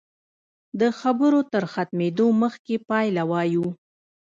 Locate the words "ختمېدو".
1.73-2.27